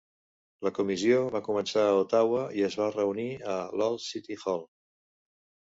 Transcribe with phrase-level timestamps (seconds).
[0.67, 4.69] La comissió va començar a Ottawa i es va reunir a l'Old City Hall.